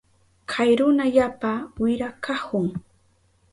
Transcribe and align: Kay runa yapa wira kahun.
Kay 0.51 0.71
runa 0.79 1.05
yapa 1.15 1.51
wira 1.81 2.09
kahun. 2.23 2.67